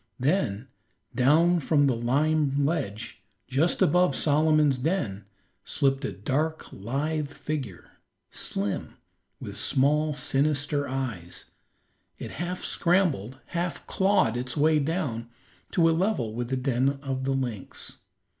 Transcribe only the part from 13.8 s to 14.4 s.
clawed